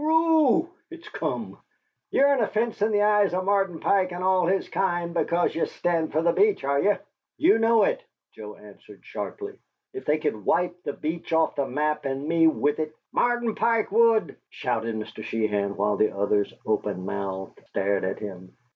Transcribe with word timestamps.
Whooroo! 0.03 0.67
It's 0.89 1.07
come! 1.09 1.59
Ye're 2.09 2.33
an 2.33 2.41
offence 2.41 2.81
in 2.81 2.91
the 2.91 3.03
eyes 3.03 3.35
o' 3.35 3.41
Martin 3.43 3.79
Pike 3.79 4.11
and 4.11 4.23
all 4.23 4.47
his 4.47 4.67
kind 4.67 5.13
because 5.13 5.53
ye 5.53 5.63
stand 5.67 6.11
fer 6.11 6.23
the 6.23 6.31
Beach, 6.33 6.63
are 6.63 6.81
ye?" 6.81 6.95
"You 7.37 7.59
know 7.59 7.83
it!" 7.83 8.03
Joe 8.33 8.55
answered, 8.55 9.05
sharply. 9.05 9.59
"If 9.93 10.05
they 10.05 10.17
could 10.17 10.43
wipe 10.43 10.81
the 10.81 10.93
Beach 10.93 11.31
off 11.33 11.53
the 11.55 11.67
map 11.67 12.05
and 12.05 12.27
me 12.27 12.47
with 12.47 12.79
it" 12.79 12.95
"Martin 13.13 13.53
Pike 13.53 13.91
would?" 13.91 14.37
shouted 14.49 14.95
Mr. 14.95 15.21
Sheehan, 15.23 15.77
while 15.77 15.97
the 15.97 16.17
others, 16.17 16.51
open 16.65 17.05
mouthed, 17.05 17.61
stared 17.67 18.03
at 18.03 18.17
him. 18.17 18.57